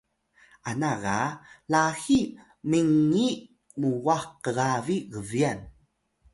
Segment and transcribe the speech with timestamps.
[0.69, 1.17] ana ga
[1.71, 2.25] laxiy
[2.69, 3.33] mingiy
[3.79, 5.59] muwah kgabi gbyan